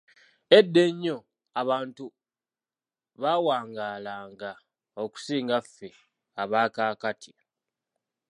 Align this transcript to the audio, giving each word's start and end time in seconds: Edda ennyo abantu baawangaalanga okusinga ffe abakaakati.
Edda 0.57 0.81
ennyo 0.89 1.17
abantu 1.61 2.05
baawangaalanga 3.21 4.51
okusinga 5.03 5.57
ffe 5.65 5.87
abakaakati. 6.41 7.31